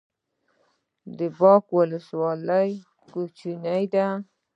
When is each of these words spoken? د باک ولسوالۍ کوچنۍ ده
د 1.17 1.19
باک 1.37 1.65
ولسوالۍ 1.77 2.71
کوچنۍ 3.11 3.83
ده 3.93 4.05